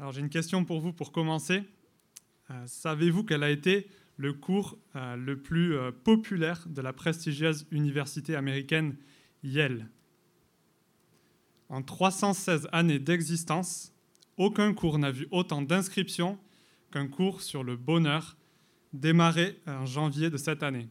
[0.00, 1.62] Alors j'ai une question pour vous pour commencer.
[2.50, 7.66] Euh, Savez-vous quel a été le cours euh, le plus euh, populaire de la prestigieuse
[7.70, 8.96] université américaine
[9.42, 9.90] Yale?
[11.68, 13.92] En 316 années d'existence,
[14.38, 16.38] aucun cours n'a vu autant d'inscriptions
[16.90, 18.38] qu'un cours sur le bonheur
[18.94, 20.88] démarré en janvier de cette année.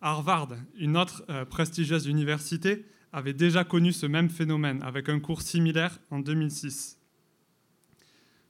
[0.00, 6.00] Harvard, une autre prestigieuse université, avait déjà connu ce même phénomène avec un cours similaire
[6.10, 6.95] en 2006.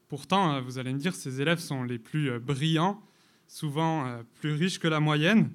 [0.09, 3.03] Pourtant, euh, vous allez me dire, ces élèves sont les plus euh, brillants,
[3.49, 5.51] souvent euh, plus riches que la moyenne,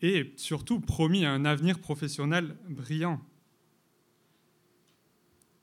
[0.00, 3.20] et surtout promis à un avenir professionnel brillant.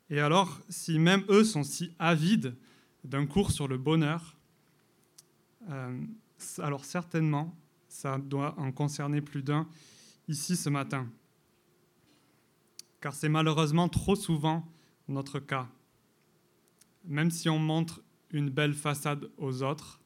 [0.09, 2.55] Et alors, si même eux sont si avides
[3.03, 4.35] d'un cours sur le bonheur,
[6.57, 7.55] alors certainement,
[7.87, 9.67] ça doit en concerner plus d'un
[10.27, 11.07] ici ce matin.
[13.01, 14.67] Car c'est malheureusement trop souvent
[15.07, 15.67] notre cas.
[17.05, 19.99] Même si on montre une belle façade aux autres,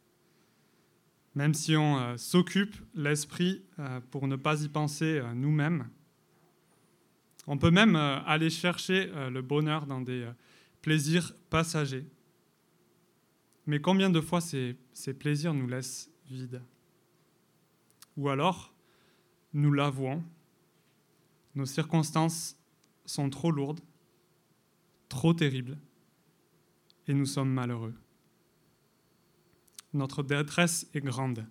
[1.36, 5.90] même si on euh, s'occupe l'esprit euh, pour ne pas y penser euh, nous-mêmes,
[7.48, 10.26] on peut même aller chercher le bonheur dans des
[10.82, 12.08] plaisirs passagers.
[13.68, 16.62] Mais combien de fois ces, ces plaisirs nous laissent vides?
[18.16, 18.74] Ou alors,
[19.52, 20.24] nous l'avouons,
[21.54, 22.58] nos circonstances
[23.06, 23.82] sont trop lourdes,
[25.10, 25.78] trop terribles,
[27.08, 27.94] et nous sommes malheureux.
[29.94, 31.46] Notre détresse est grande,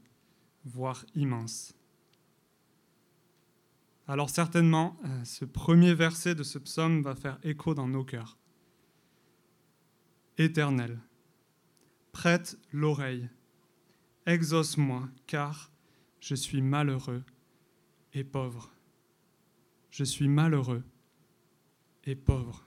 [0.65, 1.75] voire immense.
[4.09, 8.37] Alors certainement, euh, ce premier verset de ce psaume va faire écho dans nos cœurs.
[10.39, 10.99] Éternel,
[12.11, 13.29] prête l'oreille,
[14.27, 15.71] exauce-moi, car
[16.21, 17.23] je suis malheureux
[18.13, 18.73] et pauvre.
[19.91, 20.83] Je suis malheureux
[22.05, 22.67] et pauvre.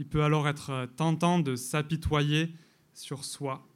[0.00, 2.54] Il peut alors être tentant de s'apitoyer
[2.94, 3.68] sur soi.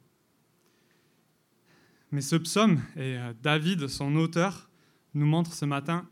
[2.11, 4.71] Mais ce psaume, et David, son auteur,
[5.13, 6.09] nous montre ce matin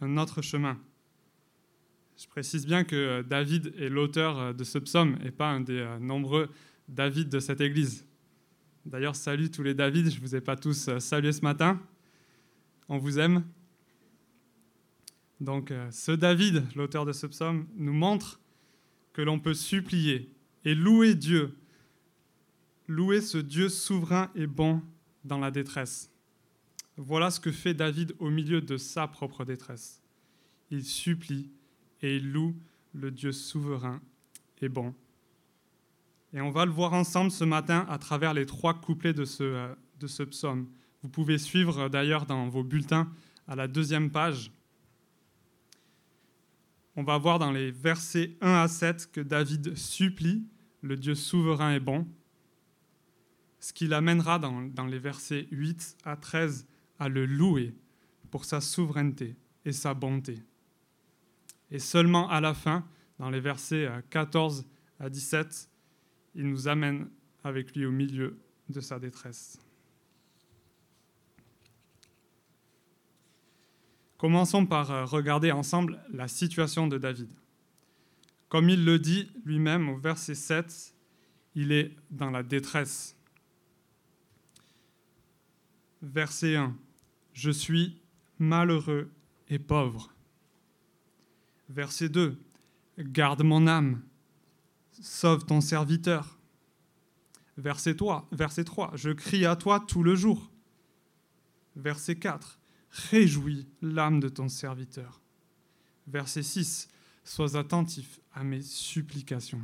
[0.00, 0.76] un autre chemin.
[2.18, 6.50] Je précise bien que David est l'auteur de ce psaume et pas un des nombreux
[6.88, 8.04] David de cette église.
[8.84, 11.80] D'ailleurs, salut tous les David, je ne vous ai pas tous salués ce matin.
[12.88, 13.44] On vous aime.
[15.40, 18.40] Donc, ce David, l'auteur de ce psaume, nous montre
[19.14, 20.30] que l'on peut supplier
[20.66, 21.56] et louer Dieu,
[22.88, 24.82] louer ce Dieu souverain et bon
[25.24, 26.10] dans la détresse.
[26.96, 30.02] Voilà ce que fait David au milieu de sa propre détresse.
[30.70, 31.50] Il supplie
[32.02, 32.54] et il loue
[32.92, 34.02] le Dieu souverain
[34.60, 34.94] et bon.
[36.32, 39.72] Et on va le voir ensemble ce matin à travers les trois couplets de ce,
[40.00, 40.68] de ce psaume.
[41.02, 43.08] Vous pouvez suivre d'ailleurs dans vos bulletins
[43.46, 44.50] à la deuxième page.
[46.96, 50.46] On va voir dans les versets 1 à 7 que David supplie
[50.80, 52.06] le Dieu souverain et bon,
[53.58, 56.66] ce qui l'amènera dans, dans, les versets 8 à 13
[56.98, 57.74] à le louer
[58.30, 60.38] pour sa souveraineté et sa bonté.
[61.70, 62.86] Et seulement à la fin,
[63.18, 64.66] dans les versets 14
[65.00, 65.70] à 17,
[66.34, 67.08] il nous amène
[67.42, 68.38] avec lui au milieu
[68.68, 69.58] de sa détresse.
[74.24, 77.28] Commençons par regarder ensemble la situation de David.
[78.48, 80.94] Comme il le dit lui-même au verset 7,
[81.54, 83.18] il est dans la détresse.
[86.00, 86.74] Verset 1.
[87.34, 88.00] Je suis
[88.38, 89.10] malheureux
[89.50, 90.10] et pauvre.
[91.68, 92.38] Verset 2.
[93.00, 94.00] Garde mon âme,
[95.02, 96.38] sauve ton serviteur.
[97.58, 98.92] Verset 3, verset 3.
[98.94, 100.50] Je crie à toi tout le jour.
[101.76, 102.58] Verset 4.
[102.94, 105.20] Réjouis l'âme de ton serviteur.
[106.06, 106.88] Verset 6.
[107.24, 109.62] Sois attentif à mes supplications.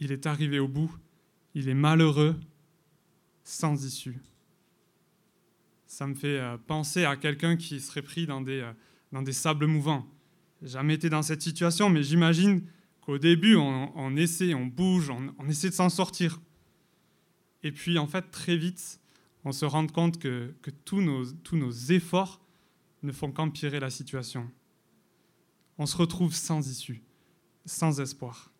[0.00, 0.90] Il est arrivé au bout,
[1.54, 2.38] il est malheureux,
[3.44, 4.18] sans issue.
[5.86, 8.68] Ça me fait penser à quelqu'un qui serait pris dans des,
[9.12, 10.06] dans des sables mouvants.
[10.62, 12.62] Jamais été dans cette situation, mais j'imagine
[13.00, 16.40] qu'au début, on, essaie, on bouge, on essaie de s'en sortir.
[17.62, 19.00] Et puis, en fait, très vite,
[19.44, 22.40] on se rend compte que, que tous, nos, tous nos efforts
[23.02, 24.50] ne font qu'empirer la situation.
[25.78, 27.02] On se retrouve sans issue,
[27.64, 28.50] sans espoir.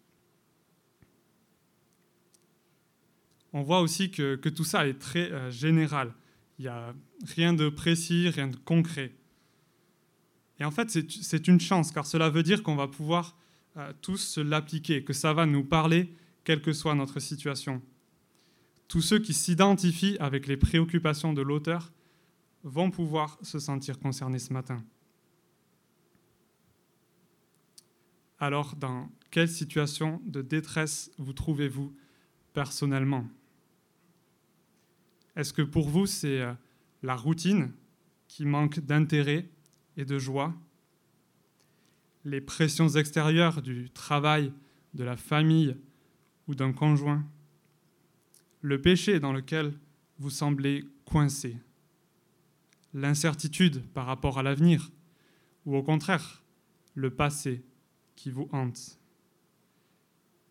[3.52, 6.12] On voit aussi que, que tout ça est très euh, général.
[6.58, 6.94] Il n'y a
[7.26, 9.12] rien de précis, rien de concret.
[10.60, 13.36] Et en fait, c'est une chance, car cela veut dire qu'on va pouvoir
[13.76, 16.12] euh, tous l'appliquer, que ça va nous parler,
[16.44, 17.80] quelle que soit notre situation.
[18.88, 21.92] Tous ceux qui s'identifient avec les préoccupations de l'auteur
[22.64, 24.82] vont pouvoir se sentir concernés ce matin.
[28.38, 31.94] alors dans quelle situation de détresse vous trouvez-vous
[32.52, 33.28] personnellement?
[35.36, 36.52] Est-ce que pour vous c'est euh,
[37.02, 37.72] la routine
[38.26, 39.48] qui manque d'intérêt
[39.96, 40.54] et de joie?
[42.24, 44.52] Les pressions extérieures du travail,
[44.94, 45.76] de la famille
[46.46, 47.24] ou d'un conjoint?
[48.60, 49.72] Le péché dans lequel
[50.18, 51.56] vous semblez coincé.
[52.92, 54.90] L'incertitude par rapport à l'avenir
[55.64, 56.42] Ou au contraire,
[56.94, 57.62] le passé
[58.16, 58.98] qui vous hante.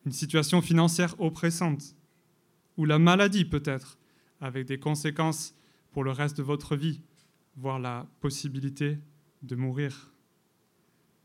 [0.05, 1.95] Une situation financière oppressante
[2.77, 3.97] Ou la maladie peut-être,
[4.39, 5.53] avec des conséquences
[5.91, 7.01] pour le reste de votre vie,
[7.57, 8.99] voire la possibilité
[9.43, 10.13] de mourir.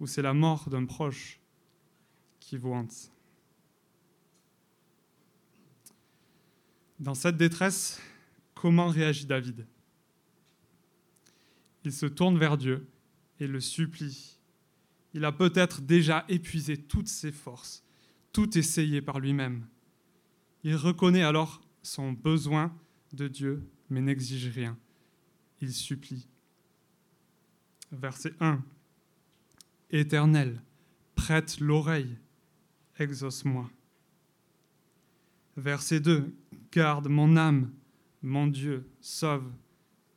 [0.00, 1.38] Ou c'est la mort d'un proche
[2.40, 3.12] qui vous hante
[7.03, 8.01] Dans cette détresse,
[8.55, 9.67] comment réagit David?
[11.85, 12.87] Il se tourne vers Dieu
[13.41, 14.39] et le supplie.
[15.13, 17.83] Il a peut-être déjà épuisé toutes ses forces,
[18.33, 19.67] tout essayé par lui-même.
[20.63, 22.73] Il reconnaît alors son besoin
[23.13, 24.79] de Dieu, mais n'exige rien.
[25.61, 26.29] Il supplie.
[27.91, 28.63] Verset 1.
[29.91, 30.63] Éternel,
[31.17, 32.17] prête l'oreille,
[32.97, 33.69] exauce-moi.
[35.57, 36.33] Verset 2.
[36.73, 37.71] Garde mon âme,
[38.23, 39.53] mon Dieu, sauve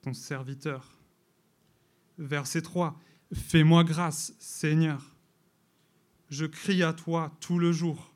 [0.02, 0.98] ton serviteur.
[2.18, 2.98] Verset 3.
[3.34, 5.18] Fais-moi grâce, Seigneur.
[6.30, 8.14] Je crie à toi tout le jour.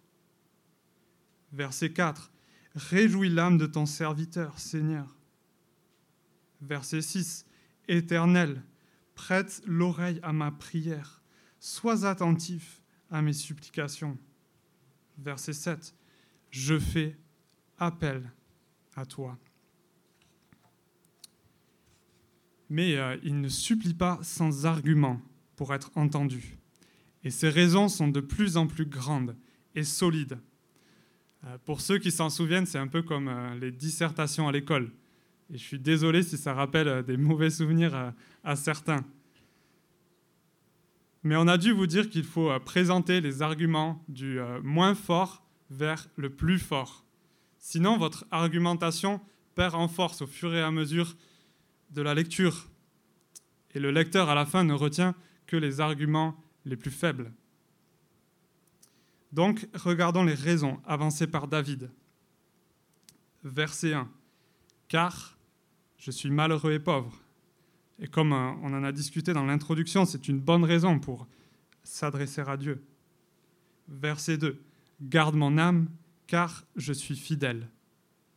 [1.51, 2.31] Verset 4.
[2.75, 5.17] Réjouis l'âme de ton serviteur, Seigneur.
[6.61, 7.45] Verset 6.
[7.89, 8.63] Éternel,
[9.15, 11.21] prête l'oreille à ma prière.
[11.59, 12.81] Sois attentif
[13.11, 14.17] à mes supplications.
[15.17, 15.93] Verset 7.
[16.51, 17.17] Je fais
[17.79, 18.31] appel
[18.95, 19.37] à toi.
[22.69, 25.19] Mais euh, il ne supplie pas sans argument
[25.55, 26.57] pour être entendu.
[27.23, 29.35] Et ses raisons sont de plus en plus grandes
[29.75, 30.39] et solides.
[31.45, 34.91] Euh, pour ceux qui s'en souviennent, c'est un peu comme euh, les dissertations à l'école.
[35.51, 39.03] Et je suis désolé si ça rappelle des mauvais souvenirs à certains.
[41.23, 46.07] Mais on a dû vous dire qu'il faut présenter les arguments du moins fort vers
[46.17, 47.03] le plus fort.
[47.59, 49.21] Sinon, votre argumentation
[49.53, 51.15] perd en force au fur et à mesure
[51.91, 52.67] de la lecture.
[53.75, 55.13] Et le lecteur, à la fin, ne retient
[55.45, 57.31] que les arguments les plus faibles.
[59.31, 61.91] Donc, regardons les raisons avancées par David.
[63.43, 64.09] Verset 1.
[64.87, 65.37] Car
[65.97, 67.21] je suis malheureux et pauvre.
[67.99, 71.27] Et comme euh, on en a discuté dans l'introduction, c'est une bonne raison pour
[71.83, 72.81] s'adresser à Dieu.
[73.87, 74.61] Verset 2.
[75.01, 75.87] Garde mon âme
[76.29, 77.67] car je suis fidèle.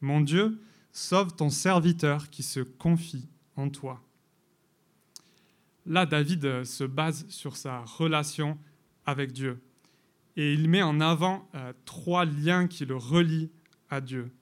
[0.01, 0.59] Mon Dieu,
[0.93, 4.03] sauve ton serviteur qui se confie en toi.
[5.85, 8.59] Là, David se base sur sa relation
[9.05, 9.63] avec Dieu.
[10.37, 13.51] Et il met en avant euh, trois liens qui le relient
[13.91, 14.33] à Dieu.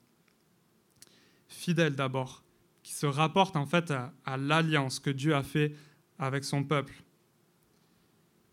[1.49, 2.43] Fidèle d'abord,
[2.83, 5.75] qui se rapporte en fait à l'alliance que Dieu a fait
[6.17, 7.03] avec son peuple.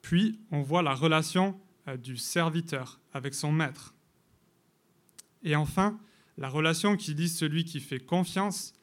[0.03, 1.57] Puis, on voit la relation
[1.87, 3.95] euh, du serviteur avec son maître.
[5.43, 5.99] Et enfin,
[6.37, 8.75] la relation qui lie celui qui fait confiance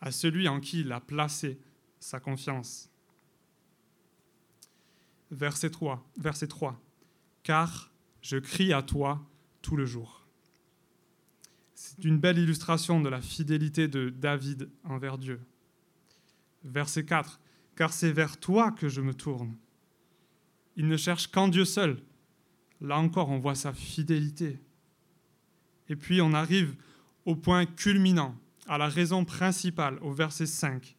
[0.00, 1.58] à celui en qui il a placé
[1.98, 2.90] sa confiance.
[5.30, 6.80] Verset 3, verset 3.
[7.42, 7.92] Car
[8.22, 9.24] je crie à toi
[9.62, 10.26] tout le jour.
[11.74, 15.40] C'est une belle illustration de la fidélité de David envers Dieu.
[16.64, 17.40] Verset 4.
[17.76, 19.56] Car c'est vers toi que je me tourne.
[20.76, 22.02] Il ne cherche qu'en Dieu seul.
[22.80, 24.58] Là encore, on voit sa fidélité.
[25.90, 26.74] Et puis on arrive
[27.26, 28.34] au point culminant,
[28.66, 30.96] à la raison principale, au verset 5.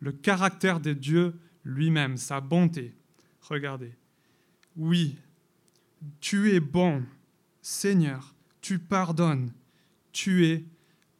[0.00, 2.94] Le caractère de Dieu lui-même, sa bonté.
[3.40, 3.92] Regardez.
[4.76, 5.16] Oui,
[6.20, 7.04] tu es bon,
[7.62, 9.52] Seigneur, tu pardonnes,
[10.12, 10.64] tu es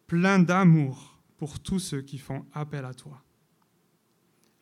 [0.06, 3.22] plein d'amour pour tous ceux qui font appel à toi.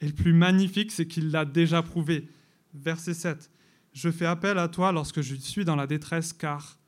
[0.00, 2.28] Et le plus magnifique, c'est qu'il l'a déjà prouvé.
[2.74, 3.50] Verset 7.
[3.92, 6.78] Je fais appel à toi lorsque je suis dans la détresse, car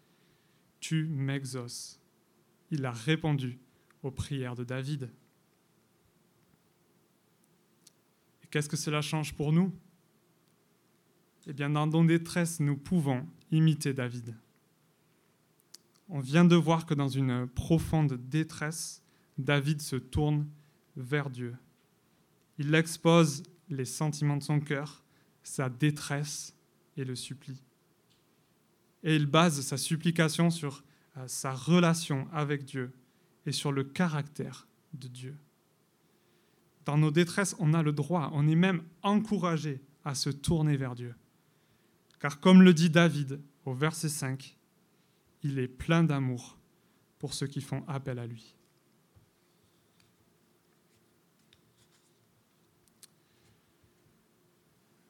[0.86, 2.00] tu m'exauces.
[2.70, 3.58] Il a répondu
[4.04, 5.10] aux prières de David.
[8.44, 9.74] Et qu'est-ce que cela change pour nous?
[11.48, 14.36] Eh bien, dans nos détresse, nous pouvons imiter David.
[16.08, 19.02] On vient de voir que dans une profonde détresse,
[19.38, 20.48] David se tourne
[20.96, 21.56] vers Dieu.
[22.58, 25.02] Il expose les sentiments de son cœur,
[25.42, 26.54] sa détresse
[26.96, 27.65] et le supplie
[29.06, 30.82] et il base sa supplication sur
[31.16, 32.92] euh, sa relation avec Dieu
[33.46, 35.36] et sur le caractère de Dieu.
[36.84, 40.96] Dans nos détresses, on a le droit, on est même encouragé à se tourner vers
[40.96, 41.14] Dieu.
[42.18, 44.56] Car comme le dit David au verset 5,
[45.44, 46.58] il est plein d'amour
[47.20, 48.56] pour ceux qui font appel à lui.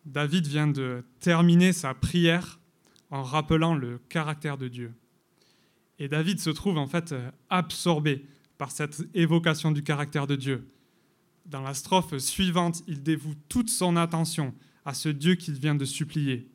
[0.04, 2.60] David vient de terminer sa prière
[3.10, 4.92] en rappelant le caractère de Dieu.
[5.98, 7.14] Et David se trouve en fait
[7.48, 8.26] absorbé
[8.58, 10.68] par cette évocation du caractère de Dieu.
[11.46, 15.84] Dans la strophe suivante, il dévoue toute son attention à ce Dieu qu'il vient de
[15.84, 16.48] supplier.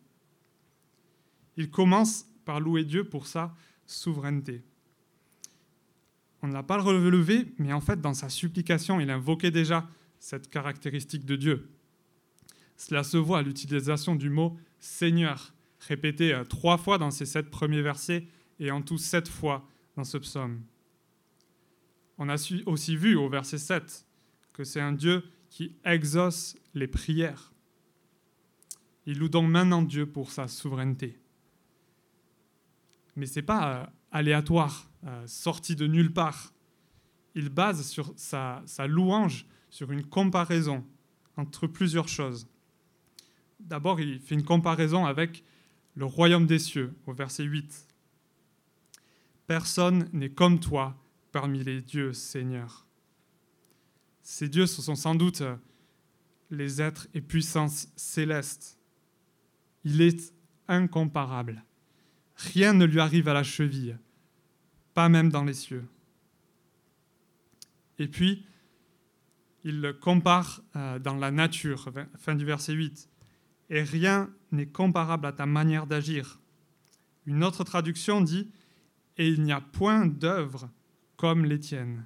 [1.57, 3.55] Il commence par louer Dieu pour sa
[3.85, 4.63] souveraineté.
[6.41, 9.87] On ne l'a pas relevé, mais en fait, dans sa supplication, il invoquait déjà
[10.19, 11.69] cette caractéristique de Dieu.
[12.77, 15.53] Cela se voit à l'utilisation du mot Seigneur,
[15.87, 18.27] répété euh, trois fois dans ces sept premiers versets
[18.59, 20.61] et en tout sept fois dans ce psaume.
[22.17, 22.35] On a
[22.67, 24.05] aussi vu au verset 7
[24.53, 27.51] que c'est un Dieu qui exauce les prières.
[29.05, 31.17] Il loue donc maintenant Dieu pour sa souveraineté.
[33.15, 36.53] Mais ce n'est pas euh, aléatoire, euh, sorti de nulle part.
[37.33, 40.85] Il base sur sa, sa louange sur une comparaison
[41.37, 42.47] entre plusieurs choses.
[43.59, 45.43] D'abord, il fait une comparaison avec
[45.95, 47.87] le royaume des cieux, au verset 8.
[49.47, 50.95] Personne n'est comme toi
[51.31, 52.87] parmi les dieux, Seigneur.
[54.21, 55.43] Ces dieux, ce sont sans doute
[56.49, 58.79] les êtres et puissances célestes.
[59.83, 60.33] Il est
[60.67, 61.63] incomparable.
[62.35, 63.97] Rien ne lui arrive à la cheville,
[64.93, 65.85] pas même dans les cieux.
[67.99, 68.45] Et puis,
[69.63, 73.09] il le compare euh, dans la nature, fin du verset 8
[73.69, 76.39] et rien n'est comparable à ta manière d'agir.
[77.25, 78.49] Une autre traduction dit
[79.17, 80.69] Et il n'y a point d'œuvre
[81.15, 82.05] comme les tiennes.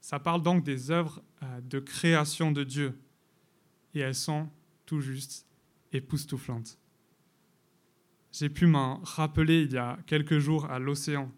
[0.00, 2.98] Ça parle donc des œuvres euh, de création de Dieu,
[3.94, 4.48] et elles sont
[4.86, 5.46] tout juste
[5.92, 6.78] époustouflantes.
[8.32, 11.30] J'ai pu m'en rappeler il y a quelques jours à l'océan.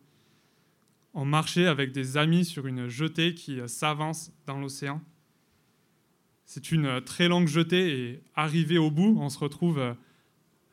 [1.14, 5.02] On marchait avec des amis sur une jetée qui s'avance dans l'océan.
[6.54, 9.94] C'est une euh, très longue jetée et arrivé au bout, on se retrouve euh,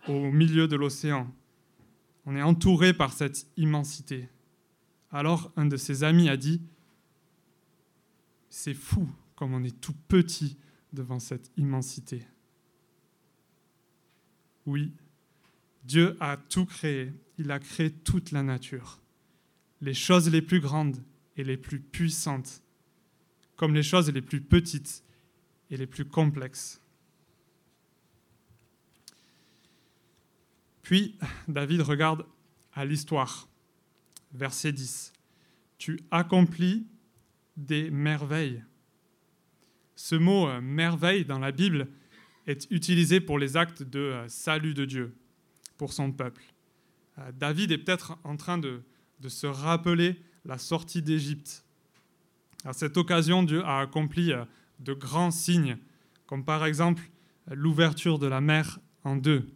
[0.09, 1.33] au milieu de l'océan.
[2.25, 4.27] On est entouré par cette immensité.
[5.09, 6.61] Alors un de ses amis a dit,
[8.49, 10.57] c'est fou comme on est tout petit
[10.91, 12.27] devant cette immensité.
[14.65, 14.91] Oui,
[15.85, 18.99] Dieu a tout créé, il a créé toute la nature,
[19.79, 21.01] les choses les plus grandes
[21.37, 22.63] et les plus puissantes,
[23.55, 25.05] comme les choses les plus petites
[25.69, 26.81] et les plus complexes.
[30.81, 31.15] Puis
[31.47, 32.25] David regarde
[32.73, 33.47] à l'histoire,
[34.33, 35.13] verset 10.
[35.77, 36.87] Tu accomplis
[37.57, 38.63] des merveilles.
[39.95, 41.87] Ce mot euh, merveille dans la Bible
[42.47, 45.15] est utilisé pour les actes de euh, salut de Dieu
[45.77, 46.41] pour son peuple.
[47.19, 48.81] Euh, David est peut-être en train de,
[49.19, 51.65] de, se rappeler la sortie d'Égypte.
[52.65, 54.33] À cette occasion, Dieu a accompli
[54.79, 55.77] de grands signes,
[56.25, 57.03] comme par exemple
[57.47, 59.47] l'ouverture de la mer en deux,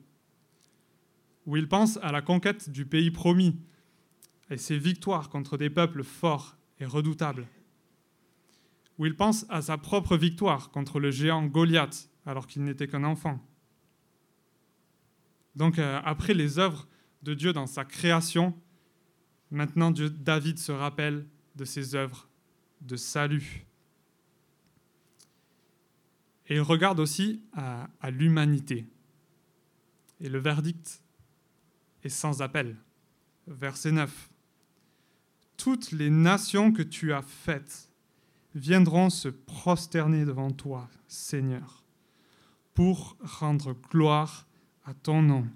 [1.46, 3.60] où il pense à la conquête du pays promis
[4.50, 7.48] et ses victoires contre des peuples forts et redoutables,
[8.98, 13.04] où il pense à sa propre victoire contre le géant Goliath alors qu'il n'était qu'un
[13.04, 13.40] enfant.
[15.56, 16.88] Donc euh, après les œuvres
[17.22, 18.56] de Dieu dans sa création,
[19.52, 22.28] maintenant David se rappelle de ses œuvres
[22.82, 23.66] de salut.
[26.48, 28.86] Et il regarde aussi à, l'humanité.
[30.20, 31.02] Et le verdict
[32.04, 32.76] est sans appel.
[33.48, 34.30] Verset 9.
[35.58, 37.90] Toutes les nations que tu as faites
[38.56, 41.84] viendront se prosterner devant toi, Seigneur,
[42.74, 44.48] pour rendre gloire
[44.86, 45.48] à ton nom.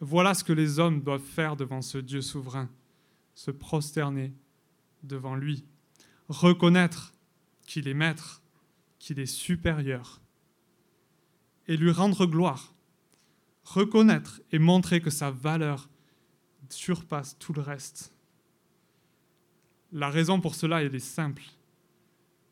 [0.00, 2.68] Voilà ce que les hommes doivent faire devant ce Dieu souverain,
[3.34, 4.34] se prosterner
[5.02, 5.64] devant lui,
[6.28, 7.13] reconnaître
[7.64, 8.42] qu'il est maître,
[8.98, 10.20] qu'il est supérieur,
[11.66, 12.74] et lui rendre gloire,
[13.64, 15.88] reconnaître et montrer que sa valeur
[16.68, 18.12] surpasse tout le reste.
[19.92, 21.42] La raison pour cela, elle est simple,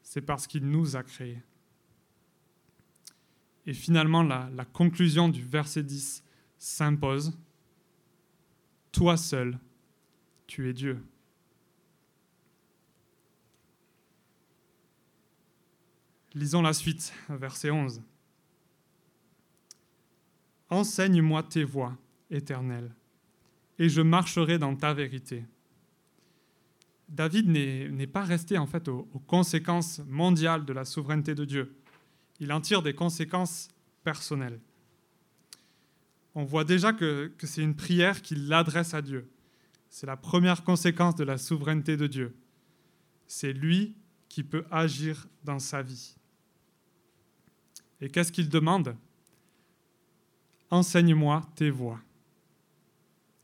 [0.03, 1.43] c'est parce qu'il nous a créés.
[3.67, 6.25] Et finalement, la, conclusion du verset 10
[6.59, 7.37] s'impose.
[8.91, 9.59] Toi seul,
[10.47, 11.03] tu es Dieu.
[16.35, 18.01] Lisons la suite, verset 11.
[20.71, 21.97] Enseigne-moi tes voies,
[22.31, 22.95] éternelles,
[23.79, 25.45] et je marcherai dans ta vérité.
[27.11, 31.77] David n'est pas resté en fait aux, conséquences mondiales de la souveraineté de Dieu.
[32.41, 33.69] Il en tire des conséquences
[34.03, 34.59] personnel.
[36.35, 39.31] On voit déjà que, que c'est une prière qu'il adresse à Dieu.
[39.91, 42.35] C'est la première conséquence de la souveraineté de Dieu.
[43.27, 43.95] C'est lui
[44.31, 46.17] qui peut agir dans sa vie.
[48.03, 48.97] Et qu'est-ce qu'il demande?
[50.71, 52.01] Enseigne-moi tes voies.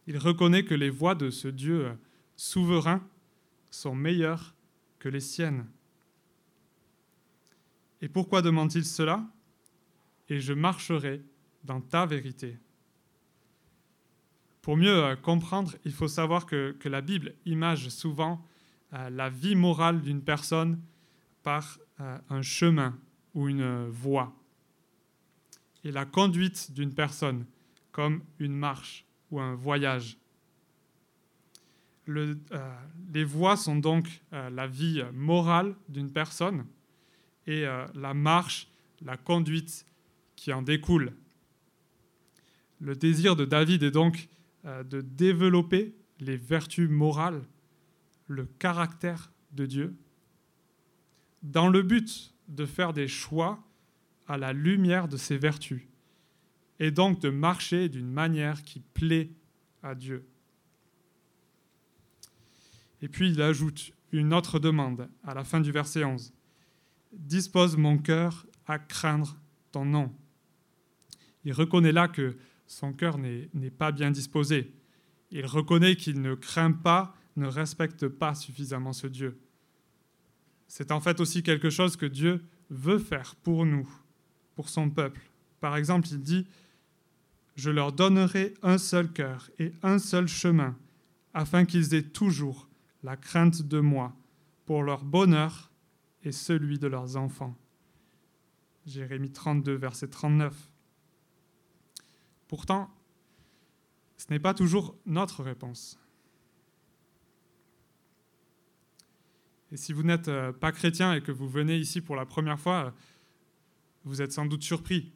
[0.09, 1.97] Il reconnaît que les voies de ce Dieu
[2.37, 3.01] souverain
[3.71, 4.55] sont meilleures
[4.99, 5.65] que les siennes.
[8.01, 9.25] Et pourquoi demande-t-il cela?
[10.29, 11.23] Et je marcherai
[11.63, 12.59] dans ta vérité.
[14.61, 18.45] Pour mieux euh, comprendre, il faut savoir que, que la Bible image souvent
[18.93, 20.81] euh, la vie morale d'une personne
[21.43, 22.99] par euh, un chemin
[23.35, 24.38] ou une voie.
[25.89, 27.47] Et la conduite d'une personne
[27.93, 30.19] comme une marche ou un voyage.
[32.05, 32.39] Le,
[33.11, 36.67] les voies sont donc la vie morale d'une personne
[37.47, 37.65] et
[37.95, 38.69] la marche,
[39.01, 39.87] la conduite
[40.37, 41.15] qui en découle.
[42.81, 44.29] Le désir de David est donc
[44.67, 47.43] euh, de développer les vertus morales,
[48.27, 49.97] le caractère de Dieu,
[51.43, 53.65] dans le but de faire des choix
[54.29, 55.83] à la lumière de ces vertus,
[56.79, 59.31] et donc de marcher d'une manière qui plaît
[59.83, 60.29] à Dieu.
[63.03, 66.33] Et puis il ajoute une autre demande à la fin du verset 11.
[67.13, 69.37] Dispose mon cœur à craindre
[69.73, 70.15] ton nom.
[71.45, 74.75] Il reconnaît là que son cœur n'est pas bien disposé.
[75.31, 79.41] Il reconnaît qu'il ne craint pas, ne respecte pas suffisamment ce Dieu.
[80.67, 83.89] C'est en fait aussi quelque chose que Dieu veut faire pour nous,
[84.59, 85.21] pour son peuple.
[85.61, 86.45] Par exemple, il dit,
[87.55, 90.77] Je leur donnerai un seul cœur et un seul chemin,
[91.33, 92.69] afin qu'ils aient toujours
[93.05, 94.17] la crainte de moi,
[94.67, 95.71] pour leur bonheur
[96.25, 97.57] et celui de leurs enfants.
[98.85, 100.53] Jérémie 32, verset 39.
[102.49, 102.91] Pourtant,
[104.17, 106.01] ce n'est pas toujours notre réponse.
[109.71, 112.59] Et si vous n'êtes euh, pas chrétien et que vous venez ici pour la première
[112.59, 112.91] fois, euh,
[114.05, 115.13] vous êtes sans doute surpris.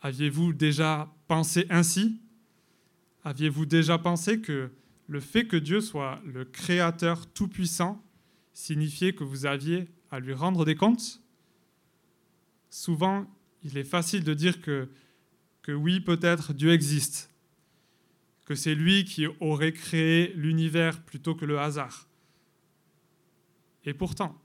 [0.00, 2.20] Aviez-vous déjà pensé ainsi?
[3.22, 4.70] Aviez-vous déjà pensé que
[5.06, 8.02] le fait que Dieu soit le Créateur tout-puissant
[8.52, 11.22] signifiait que vous aviez à lui rendre des comptes?
[12.70, 13.26] Souvent,
[13.62, 14.88] il est facile de dire que
[15.64, 17.30] que oui, peut-être Dieu existe,
[18.44, 22.06] que c'est lui qui aurait créé l'univers plutôt que le hasard.
[23.84, 24.38] Et pourtant,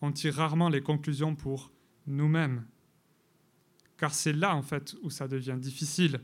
[0.00, 1.70] on tire rarement les conclusions pour
[2.06, 2.66] nous-mêmes,
[3.96, 6.20] car c'est là en fait où ça devient difficile.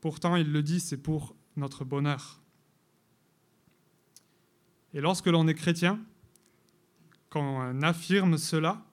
[0.00, 2.40] Pourtant, il le dit, c'est pour notre bonheur.
[4.94, 6.00] Et lorsque l'on est chrétien,
[7.30, 8.84] quand on affirme cela,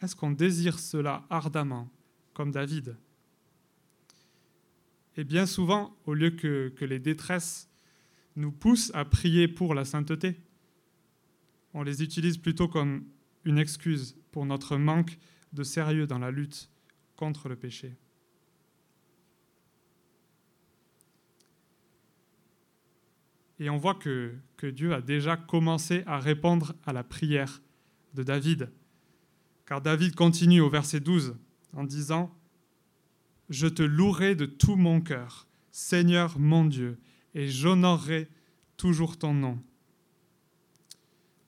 [0.00, 1.90] est-ce qu'on désire cela ardemment,
[2.32, 2.96] comme David?
[5.16, 7.68] Et bien souvent, au lieu que, que les détresses
[8.36, 10.40] nous poussent à prier pour la sainteté,
[11.74, 13.04] on les utilise plutôt comme
[13.44, 15.18] une excuse pour notre manque
[15.52, 16.70] de sérieux dans la lutte
[17.16, 17.94] contre le péché.
[23.58, 27.62] Et on voit que, Dieu a déjà commencé à répondre à la prière
[28.14, 28.70] de David.
[29.66, 31.36] Car David continue au verset 12
[31.72, 32.36] en disant,
[33.50, 36.98] Je te louerai de tout mon cœur, Seigneur mon Dieu,
[37.34, 38.28] et j'honorerai
[38.76, 39.62] toujours ton nom.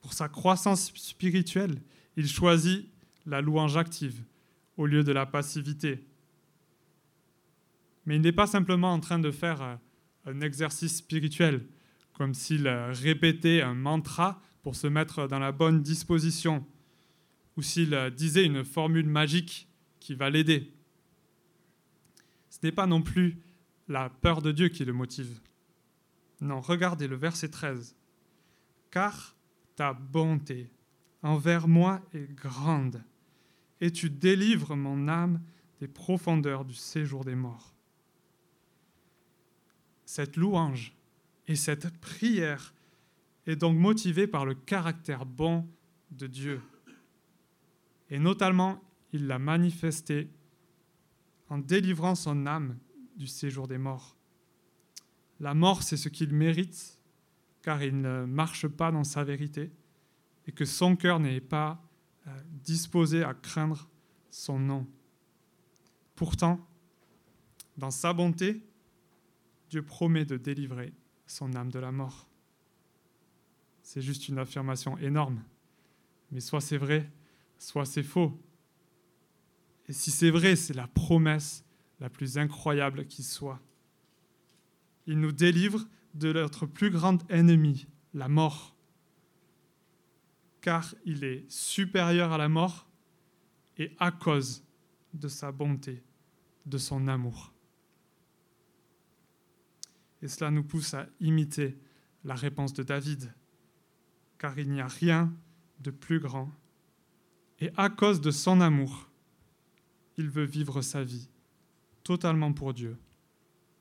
[0.05, 1.81] Pour sa croissance spirituelle,
[2.19, 2.90] il choisit
[3.25, 4.23] la louange active
[4.77, 6.07] au lieu de la passivité.
[8.05, 9.77] Mais il n'est pas simplement en train de faire euh,
[10.27, 11.67] un exercice spirituel,
[12.12, 16.67] comme s'il euh, répétait un mantra pour se mettre dans la bonne disposition
[17.57, 20.71] ou s'il euh, disait une formule magique qui va l'aider.
[22.51, 23.38] Ce n'est pas non plus
[23.88, 25.40] la peur de Dieu qui le motive.
[26.43, 27.97] Non, regardez le verset 13.
[28.90, 29.34] Car
[29.77, 30.71] ta bonté
[31.23, 33.03] envers moi est grande,
[33.81, 35.41] et tu délivres mon âme
[35.81, 37.75] des profondeurs du séjour des morts.
[40.05, 40.95] Cette louange
[41.49, 42.75] et cette prière
[43.47, 45.67] est donc motivée par le caractère bon
[46.11, 46.63] de Dieu.
[48.11, 48.83] Et notamment,
[49.13, 50.29] il l'a manifesté
[51.49, 52.79] en délivrant son âme
[53.17, 54.17] du séjour des morts.
[55.41, 56.99] La mort, c'est ce qu'il mérite,
[57.64, 59.72] car il ne marche pas dans sa vérité,
[60.46, 61.83] et que son cœur n'est pas
[62.27, 63.88] euh, disposé à craindre
[64.31, 64.87] son nom.
[66.14, 66.61] Pourtant,
[67.79, 68.62] dans sa bonté,
[69.70, 70.92] Dieu promet de délivrer
[71.27, 72.29] son âme de la mort.
[73.81, 75.42] C'est juste une affirmation énorme.
[76.33, 77.11] Mais soit c'est vrai,
[77.59, 78.38] soit c'est faux.
[79.88, 81.64] Et si c'est vrai, c'est la promesse
[81.98, 83.61] la plus incroyable qui soit.
[85.07, 88.74] Il nous délivre de notre plus grand ennemi, la mort.
[90.61, 92.88] Car il est supérieur à la mort
[93.77, 94.64] et à cause
[95.12, 96.03] de sa bonté,
[96.66, 97.53] de son amour.
[100.22, 101.79] Et cela nous pousse à imiter
[102.24, 103.35] la réponse de David,
[104.38, 105.33] car il n'y a rien
[105.81, 106.50] de plus grand.
[107.61, 109.11] Et à cause de son amour,
[110.16, 111.29] il veut vivre sa vie
[112.05, 112.96] totalement pour Dieu,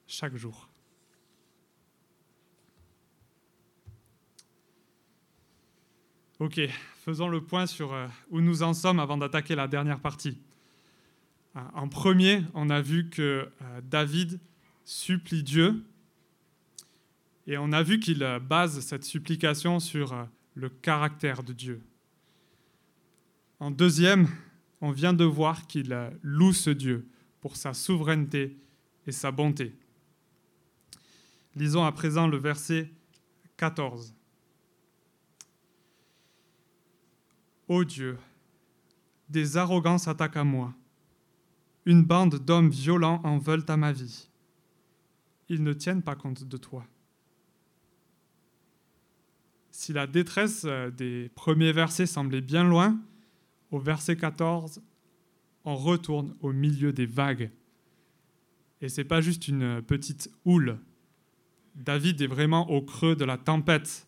[0.07, 0.72] chaque jour.
[6.43, 6.59] Ok,
[6.97, 10.37] faisons le point sur euh, où nous en sommes avant d'attaquer la dernière partie.
[11.55, 14.41] Euh, en premier, on a vu que euh, David
[14.83, 15.85] supplie Dieu
[17.47, 21.81] et on a vu qu'il base cette supplication sur le caractère de Dieu.
[23.61, 24.27] En deuxième,
[24.81, 27.07] on vient de voir qu'il loue ce Dieu
[27.39, 28.57] pour sa souveraineté
[29.07, 29.77] et sa bonté.
[31.55, 32.91] Lisons à présent le verset
[33.55, 34.13] 14.
[37.73, 38.19] Ô Dieu,
[39.29, 40.75] des arrogances attaquent à moi.
[41.87, 44.29] Une bande d'hommes violents en veulent à ma vie.
[45.49, 46.85] Ils ne tiennent pas compte de toi.
[49.71, 53.01] Si la détresse euh, des premiers versets semblait bien loin,
[53.71, 54.79] au verset 14,
[55.65, 57.49] on retourne au milieu des vagues.
[58.81, 60.77] Et ce n'est pas juste une petite houle.
[61.73, 64.05] David est vraiment au creux de la tempête.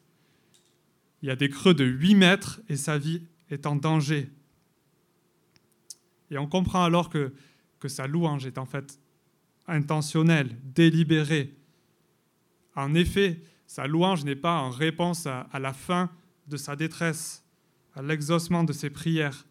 [1.23, 4.29] Il y a des creux de 8 mètres et sa vie est en danger.
[6.31, 7.33] Et on comprend alors que,
[7.79, 8.99] que sa louange est en fait
[9.67, 11.55] intentionnelle, délibérée.
[12.75, 16.09] En effet, sa louange n'est pas en réponse à, à la fin
[16.47, 17.43] de sa détresse,
[17.93, 19.45] à l'exaucement de ses prières,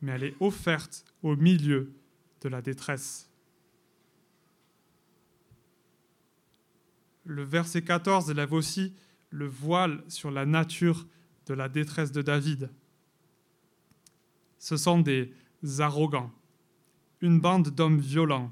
[0.00, 1.94] mais elle est offerte au milieu
[2.40, 3.30] de la détresse.
[7.24, 8.94] Le verset 14 élève aussi
[9.30, 11.06] le voile sur la nature
[11.46, 12.70] de la détresse de David.
[14.64, 15.30] Ce sont des
[15.78, 16.32] arrogants,
[17.20, 18.50] une bande d'hommes violents,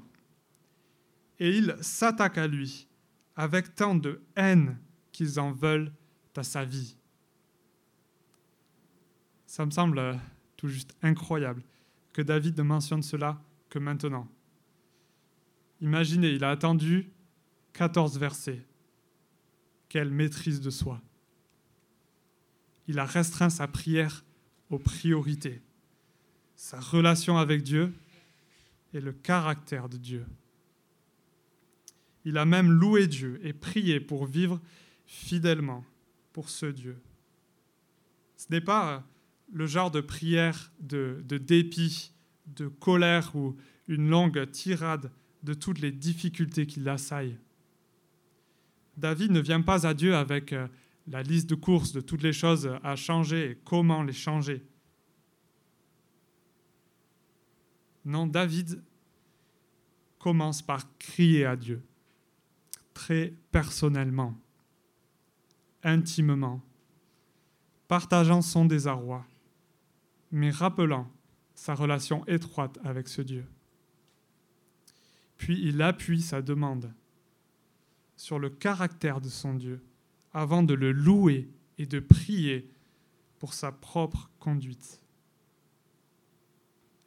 [1.39, 2.87] et ils s'attaquent à lui
[3.35, 4.77] avec tant de haine
[5.11, 5.91] qu'ils en veulent
[6.35, 6.95] à sa vie.
[9.47, 10.19] Ça me semble
[10.55, 11.63] tout juste incroyable
[12.13, 14.27] que David ne mentionne cela que maintenant.
[15.81, 17.09] Imaginez, il a attendu
[17.73, 18.63] 14 versets.
[19.89, 21.01] Quelle maîtrise de soi.
[22.87, 24.23] Il a restreint sa prière
[24.69, 25.63] aux priorités,
[26.63, 27.91] sa relation avec Dieu
[28.93, 30.25] et le caractère de Dieu.
[32.23, 34.61] Il a même loué Dieu et prié pour vivre
[35.05, 35.83] fidèlement
[36.31, 36.95] pour ce Dieu.
[38.37, 39.03] Ce n'est pas
[39.51, 42.13] le genre de prière de, dépit,
[42.47, 43.57] de colère ou
[43.89, 45.11] une longue tirade
[45.43, 47.39] de toutes les difficultés qui l'assaillent.
[48.95, 50.69] David ne vient pas à Dieu avec euh,
[51.07, 54.63] la liste de courses de toutes les choses à changer et comment les changer.
[58.05, 58.81] Non, David
[60.19, 61.81] commence par crier à Dieu,
[62.93, 64.37] très personnellement,
[65.83, 66.61] intimement,
[67.87, 69.25] partageant son désarroi
[70.33, 71.07] mais rappelant
[71.53, 73.45] sa relation étroite avec ce Dieu.
[75.37, 76.91] Puis il appuie sa demande
[78.17, 79.79] sur le caractère de son Dieu
[80.33, 82.67] avant de le louer et de prier
[83.37, 85.02] pour sa propre conduite.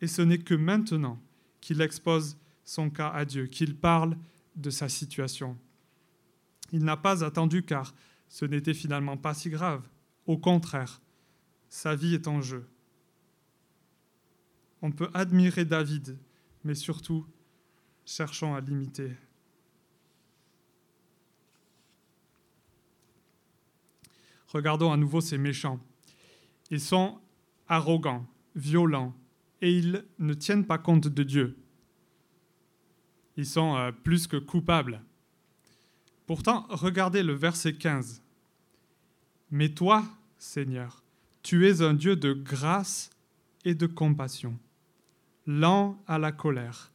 [0.01, 1.19] Et ce n'est que maintenant
[1.61, 4.17] qu'il expose son cas à Dieu, qu'il parle
[4.55, 5.57] de sa situation.
[6.73, 7.95] Il n'a pas attendu car
[8.29, 9.89] ce n'était finalement pas si grave.
[10.27, 11.01] Au contraire,
[11.69, 12.67] sa vie est en jeu
[14.83, 16.17] on peut admirer David,
[16.65, 17.27] mais surtout,
[18.05, 19.13] cherchons à l'imiter.
[24.49, 25.81] Regardons à nouveau ces méchants.
[26.71, 27.19] Ils sont
[27.69, 29.13] arrogants, violents,
[29.63, 31.57] et ils ne tiennent pas compte de Dieu.
[33.37, 35.03] Ils sont euh, plus que coupables.
[36.27, 38.23] Pourtant, regardez le verset 15.
[39.51, 40.05] Mais toi,
[40.39, 41.03] Seigneur,
[41.43, 43.11] tu es un Dieu de grâce
[43.65, 44.59] et de compassion
[45.47, 46.93] lent à la colère,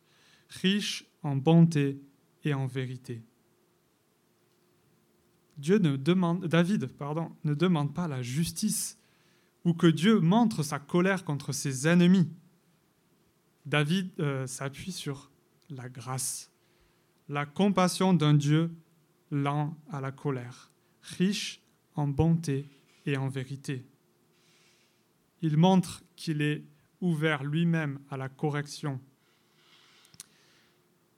[0.50, 2.02] riche en bonté
[2.43, 3.24] et en vérité.
[5.58, 8.97] Dieu ne demande, David pardon, ne demande pas la justice
[9.63, 12.28] ou que Dieu montre sa colère contre ses ennemis.
[13.65, 15.30] David euh, s'appuie sur
[15.69, 16.52] la grâce,
[17.30, 18.71] la compassion d'un Dieu
[19.32, 20.71] lent à la colère,
[21.02, 21.62] riche
[21.95, 22.65] en bonté
[23.06, 23.86] et en vérité.
[25.41, 26.63] Il montre qu'il est
[27.00, 29.00] ouvert lui-même à la correction.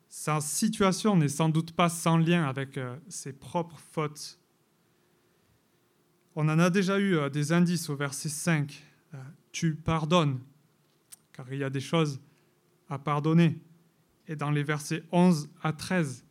[0.10, 4.40] Sa situation n'est sans doute pas sans lien avec euh, ses propres fautes.
[6.36, 8.84] On en a déjà eu euh, des indices au verset 5.
[9.14, 9.18] Euh,
[9.52, 10.40] tu pardonnes,
[11.34, 12.22] car il y a des choses
[12.94, 13.60] à pardonner.
[14.28, 16.26] Et dans les versets 11 à 13,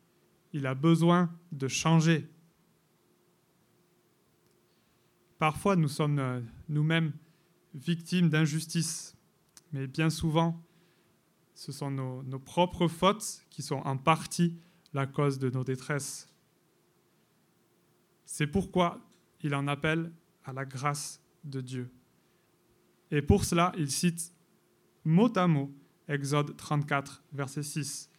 [0.53, 2.31] il a besoin de changer.
[5.39, 7.13] Parfois, nous sommes nous-mêmes
[7.75, 9.17] victimes d'injustice,
[9.73, 10.63] mais bien souvent,
[11.55, 14.57] ce sont nos, nos, propres fautes qui sont en partie
[14.93, 16.29] la cause de nos détresses.
[18.25, 19.01] C'est pourquoi
[19.43, 20.13] il en appelle
[20.45, 21.91] à la grâce de Dieu.
[23.11, 24.33] Et pour cela, il cite
[25.05, 25.73] mot à mot
[26.13, 28.11] Exode 34, verset 6.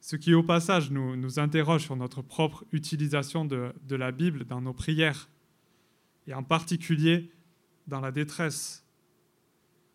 [0.00, 4.60] Ce qui au passage nous, interroge sur notre propre utilisation de, de la Bible dans
[4.60, 5.30] nos prières,
[6.26, 7.32] et en particulier
[7.86, 8.84] dans la détresse.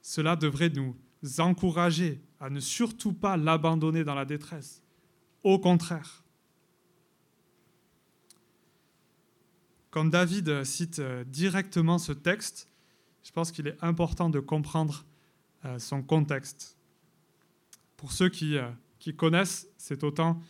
[0.02, 0.96] Cela devrait nous
[1.38, 4.82] encourager à ne surtout pas l'abandonner dans la détresse.
[5.44, 6.24] Au contraire.
[9.92, 12.70] Quand David cite directement ce texte,
[13.24, 15.06] je pense qu'il est important de comprendre
[15.66, 16.77] euh, son contexte.
[17.98, 20.42] Pour ceux qui, euh, qui connaissent, c'est au temps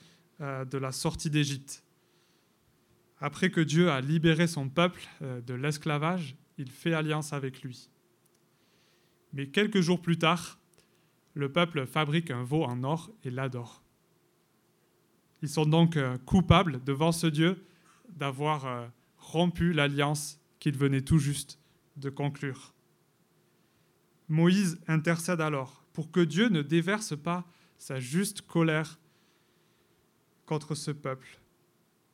[0.41, 1.83] euh, de la sortie d'Égypte.
[3.19, 7.89] Après que Dieu a libéré son peuple de l'esclavage, il fait alliance avec lui.
[9.33, 10.59] Mais quelques jours plus tard,
[11.33, 13.81] le peuple fabrique un veau en or et l'adore.
[15.41, 17.65] Ils sont donc coupables devant ce Dieu
[18.09, 21.59] d'avoir rompu l'alliance qu'ils venaient tout juste
[21.95, 22.75] de conclure.
[24.29, 27.43] Moïse intercède alors pour que Dieu ne déverse pas
[27.79, 28.99] sa juste colère
[30.45, 31.39] contre ce peuple.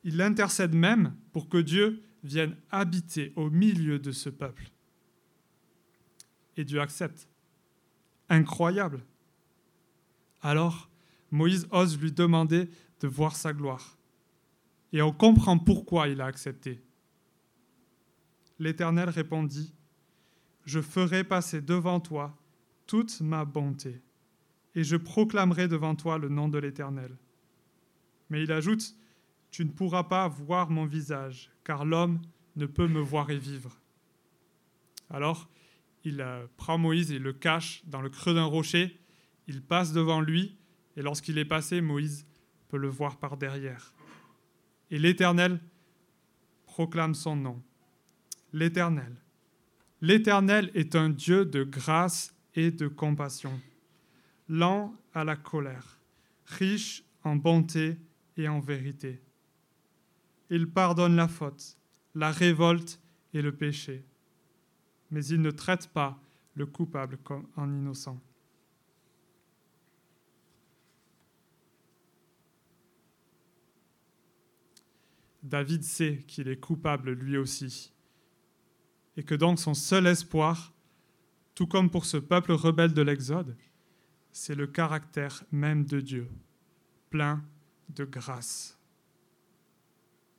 [0.04, 4.70] Il intercède même pour que Dieu vienne habiter au milieu de ce peuple.
[6.56, 7.28] Et Dieu accepte.
[8.30, 9.04] Incroyable.
[10.40, 10.88] Alors,
[11.30, 12.70] Moïse ose lui demander
[13.00, 13.98] de voir sa gloire.
[14.94, 16.82] Et on comprend pourquoi il a accepté.
[18.58, 19.74] L'Éternel répondit,
[20.64, 22.34] Je ferai passer devant toi
[22.86, 24.02] toute ma bonté,
[24.74, 27.16] et je proclamerai devant toi le nom de l'Éternel.
[28.30, 28.96] Mais il ajoute,
[29.50, 32.20] Tu ne pourras pas voir mon visage, car l'homme
[32.56, 33.80] ne peut me voir et vivre.
[35.10, 35.48] Alors,
[36.02, 39.00] il euh, prend Moïse et le cache dans le creux d'un rocher,
[39.46, 40.56] il passe devant lui,
[40.96, 42.26] et lorsqu'il est passé, Moïse
[42.68, 43.94] peut le voir par derrière.
[44.90, 45.60] Et l'Éternel
[46.66, 47.62] proclame son nom
[48.54, 49.16] l'Éternel.
[50.00, 53.60] L'Éternel est un Dieu de grâce et de compassion,
[54.48, 56.00] lent à la colère,
[56.46, 57.98] riche en bonté
[58.36, 59.20] et en vérité.
[60.50, 61.76] Il pardonne la faute,
[62.14, 63.00] la révolte
[63.32, 64.04] et le péché,
[65.10, 66.20] mais il ne traite pas
[66.54, 68.20] le coupable comme un innocent.
[75.42, 77.92] David sait qu'il est coupable lui aussi
[79.16, 80.73] et que donc son seul espoir,
[81.54, 83.56] tout comme pour ce peuple rebelle de l'Exode,
[84.32, 86.28] c'est le caractère même de Dieu,
[87.10, 87.44] plein
[87.88, 88.78] de grâce.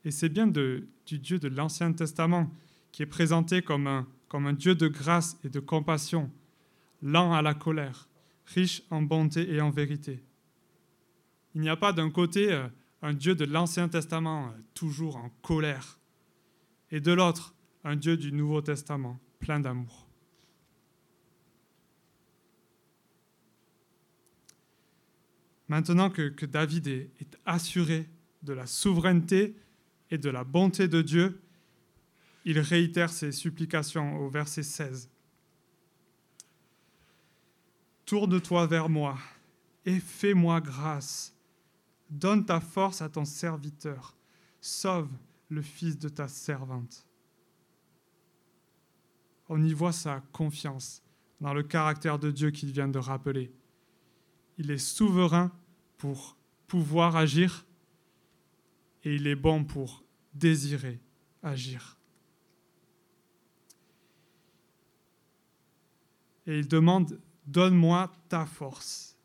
[0.03, 2.51] Et c'est bien du Dieu de l'Ancien Testament
[2.91, 6.31] qui est présenté comme un, comme un Dieu de grâce et de compassion,
[7.01, 8.07] lent à la colère,
[8.45, 10.23] riche en bonté et en vérité.
[11.55, 12.67] Il n'y a pas d'un côté euh,
[13.01, 15.99] un Dieu de l'Ancien Testament euh, toujours en colère,
[16.91, 20.04] et de l'autre un Dieu du Nouveau Testament, plein d'amour.
[25.67, 28.09] Maintenant que, David est, assuré
[28.43, 29.55] de la souveraineté
[30.11, 31.41] et de la bonté de Dieu,
[32.43, 35.09] il réitère ses supplications au verset 16.
[38.05, 39.17] Tourne-toi vers moi
[39.85, 41.33] et fais-moi grâce.
[42.09, 44.15] Donne ta force à ton serviteur.
[44.61, 45.09] Sauve
[45.49, 47.05] le fils de ta servante
[49.49, 51.03] on y voit sa confiance
[51.41, 53.51] dans le caractère de Dieu qu'il vient de rappeler.
[54.57, 55.51] Il est souverain
[55.97, 56.37] pour
[56.67, 57.65] pouvoir agir
[59.03, 60.99] et il est bon pour désirer
[61.43, 61.97] agir.
[66.47, 69.17] Et il demande, donne-moi ta force.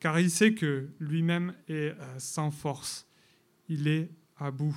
[0.00, 3.06] Car il sait que lui-même est euh, sans force.
[3.68, 4.76] Il est à bout.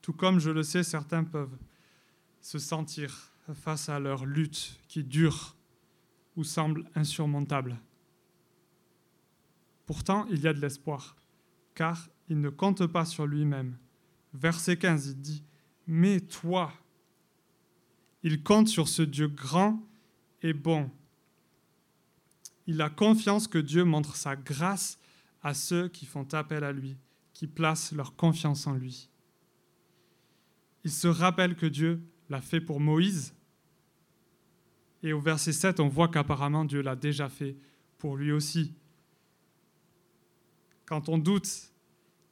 [0.00, 1.56] Tout comme je le sais, certains peuvent
[2.40, 5.56] se sentir face à leur lutte qui dure
[6.36, 7.78] ou semble insurmontable.
[9.86, 11.16] Pourtant, il y a de l'espoir,
[11.74, 13.76] car il ne compte pas sur lui-même.
[14.32, 15.44] Verset 15, il dit,
[15.86, 16.72] Mais toi,
[18.24, 19.82] Il compte sur ce Dieu grand
[20.42, 20.88] et bon.
[22.68, 25.00] Il a confiance que Dieu montre sa grâce
[25.42, 26.96] à ceux qui font appel à lui,
[27.32, 29.10] qui placent leur confiance en lui.
[30.84, 33.34] Il se rappelle que Dieu l'a fait pour Moïse.
[35.02, 37.56] Et au verset 7, on voit qu'apparemment Dieu l'a déjà fait
[37.98, 38.74] pour lui aussi.
[40.86, 41.72] Quand on doute,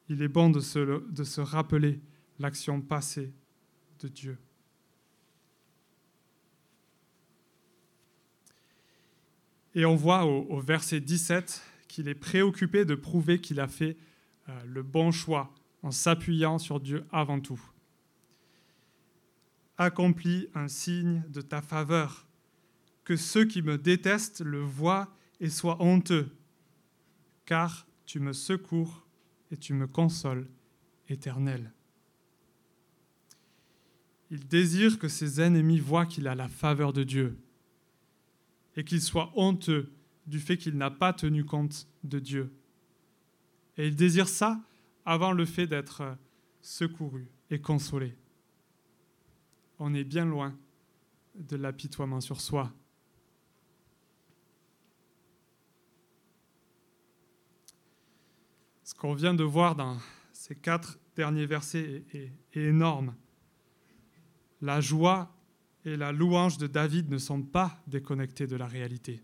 [0.09, 1.99] il est bon de se, rappeler
[2.39, 3.33] l'action passée
[3.99, 4.37] de Dieu.
[9.73, 13.95] Et on voit au, verset 17 qu'il est préoccupé de prouver qu'il a fait
[14.49, 17.61] euh, le bon choix en s'appuyant sur Dieu avant tout.
[19.77, 22.27] Accomplis un signe de ta faveur,
[23.03, 26.35] que ceux qui me détestent le voient et soient honteux,
[27.45, 29.07] car tu me secours
[29.51, 30.47] et tu me consoles,
[31.09, 31.73] éternel.
[34.29, 37.37] Il désire que ses ennemis voient qu'il a la faveur de Dieu
[38.77, 39.91] et qu'il soit honteux
[40.25, 42.53] du fait qu'il n'a pas tenu compte de Dieu.
[43.77, 44.61] Et il désire ça
[45.05, 46.17] avant le fait d'être
[46.61, 48.15] secouru et consolé.
[49.79, 50.57] On est bien loin
[51.35, 52.71] de l'apitoiement sur soi.
[59.01, 59.97] Qu'on vient de voir dans
[60.31, 63.15] ces quatre derniers versets est, énorme.
[64.61, 65.35] La joie
[65.85, 69.23] et la louange de David ne sont pas déconnectés de la réalité.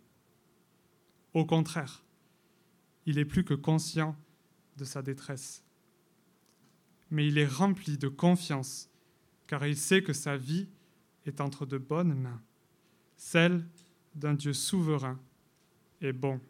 [1.35, 2.03] Au contraire,
[3.05, 4.15] il est plus que conscient
[4.77, 5.63] de sa détresse.
[7.11, 8.89] Mais il est rempli de confiance,
[9.45, 10.67] car il sait que sa vie
[11.27, 12.41] est entre de bonnes mains,
[13.15, 13.63] celle
[14.15, 15.19] d'un Dieu souverain
[16.01, 16.41] et bon.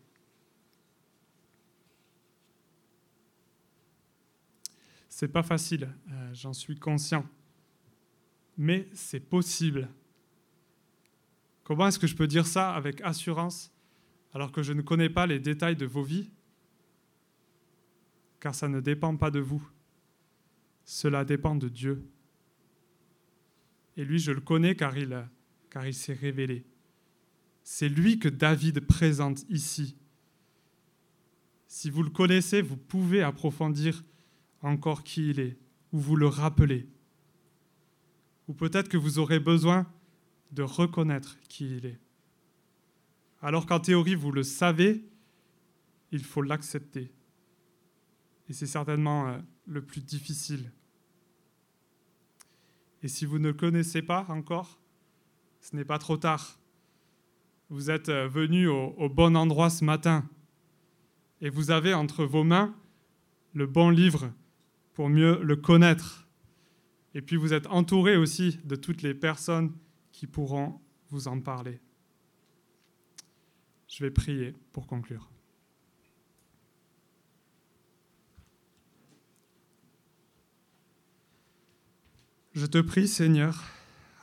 [5.17, 7.25] C'est pas facile, euh, j'en suis conscient
[8.57, 9.89] mais c'est possible.
[11.63, 13.71] Comment est-ce que je peux dire ça avec assurance
[14.33, 16.29] alors que je ne connais pas les détails de vos vies?
[18.39, 19.67] Car ça ne dépend pas de vous.
[20.85, 22.07] Cela dépend de Dieu.
[23.95, 25.27] Et lui, je le connais car il,
[25.69, 26.63] car il s'est révélé.
[27.63, 29.95] C'est lui que David présente ici.
[31.67, 34.03] Si vous le connaissez, vous pouvez approfondir
[34.61, 35.57] encore qui il est,
[35.91, 36.87] ou vous le rappeler
[38.47, 39.85] ou peut-être que vous aurez besoin
[40.51, 41.99] de reconnaître qui il est.
[43.41, 45.03] Alors qu'en théorie, vous le savez,
[46.11, 47.11] il faut l'accepter.
[48.49, 50.71] Et c'est certainement euh, le plus difficile.
[53.03, 54.79] Et si vous ne le connaissez pas encore,
[55.59, 56.57] ce n'est pas trop tard.
[57.69, 60.27] Vous êtes euh, venu au, bon endroit ce matin
[61.41, 62.73] et vous avez entre vos mains
[63.53, 64.31] le bon livre
[64.97, 66.27] pour mieux le connaître.
[67.13, 69.71] Et puis vous êtes entouré aussi de toutes les personnes
[70.11, 70.81] qui pourront
[71.11, 71.79] vous en parler.
[73.87, 75.29] Je vais prier pour conclure.
[82.53, 83.65] Je te prie, Seigneur,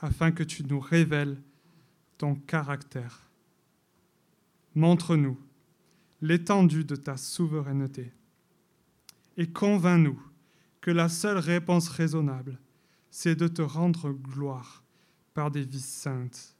[0.01, 1.41] afin que tu nous révèles
[2.17, 3.29] ton caractère.
[4.75, 5.39] Montre-nous
[6.21, 8.11] l'étendue de ta souveraineté
[9.37, 10.21] et convainc-nous
[10.85, 12.59] que la seule réponse raisonnable
[13.09, 14.83] c'est de te rendre gloire
[15.33, 16.55] par des vies saintes.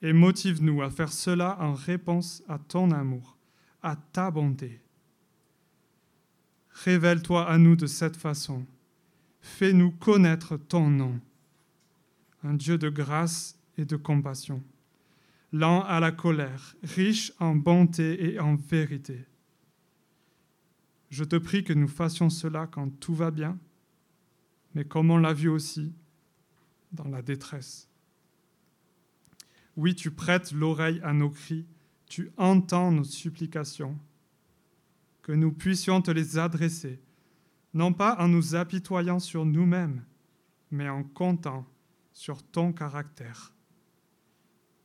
[0.00, 3.36] Et motive-nous à faire cela en réponse à ton amour,
[3.82, 4.80] à ta bonté.
[6.84, 8.64] Révèle-toi à nous de cette façon.
[9.40, 11.18] Fais-nous connaître ton nom,
[12.44, 14.62] un Dieu de grâce et de compassion,
[15.50, 19.26] lent à la colère, riche en bonté et en vérité.
[21.12, 23.56] Je te prie que nous fassions cela quand tout va bien
[24.74, 25.92] mais comme on l'a vu aussi
[26.92, 27.88] dans la détresse.
[29.76, 31.66] Oui, tu prêtes l'oreille à nos cris,
[32.06, 33.98] tu entends nos supplications,
[35.22, 37.00] que nous puissions te les adresser,
[37.72, 40.04] non pas en nous apitoyant sur nous-mêmes,
[40.70, 41.66] mais en comptant
[42.12, 43.54] sur ton caractère,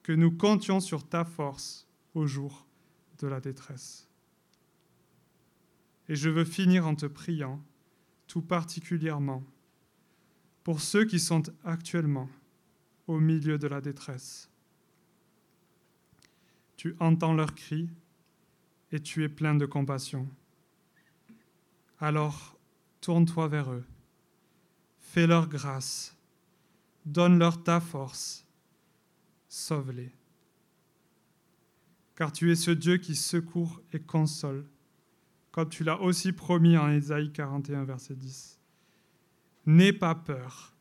[0.03, 2.65] que nous comptions sur ta force au jour
[3.19, 4.07] de la détresse.
[6.09, 7.61] Et je veux finir en te priant,
[8.27, 9.43] tout particulièrement
[10.67, 12.29] pour ceux qui sont actuellement
[13.07, 14.49] au milieu de la détresse.
[16.75, 17.89] Tu entends leurs cris
[18.91, 20.27] et tu es plein de compassion.
[21.99, 22.57] Alors
[22.99, 23.85] tourne-toi vers eux,
[24.99, 26.17] fais-leur grâce,
[27.05, 28.45] donne-leur ta force,
[29.47, 30.11] sauve-les.
[32.15, 34.65] Car tu es ce Dieu qui secourt et console,
[35.57, 38.59] comme tu l'as aussi promis en Ésaïe 41, verset 10.
[39.65, 40.75] N'aie pas peur,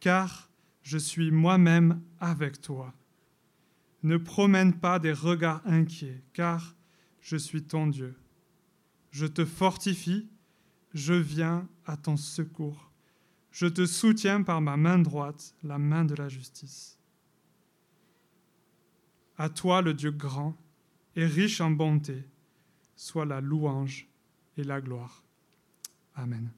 [0.00, 0.48] car
[0.82, 2.94] je suis moi-même avec toi.
[4.02, 6.74] Ne promène pas des regards inquiets, car
[7.20, 8.16] je suis ton Dieu.
[9.10, 10.26] Je te fortifie,
[10.94, 12.90] je viens à ton secours.
[13.50, 16.98] Je te soutiens par ma main droite, la main de la justice.
[19.36, 20.56] À toi, le Dieu grand
[21.14, 22.24] et riche en bonté,
[22.96, 24.08] soit la louange
[24.56, 25.22] et la gloire.
[26.16, 26.50] Amen.